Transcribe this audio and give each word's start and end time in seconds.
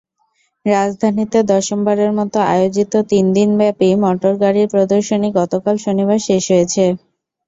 রাজধানীতে 0.65 1.39
দশমবারের 1.51 2.11
মতো 2.19 2.37
আয়োজিত 2.53 2.93
তিন 3.11 3.25
দিনব্যাপী 3.35 3.89
মোটর 4.03 4.33
গাড়ি 4.41 4.61
প্রদর্শনী 4.73 5.29
গতকাল 5.39 5.75
শনিবার 5.85 6.19
শেষ 6.27 6.43
হয়েছে। 6.51 6.83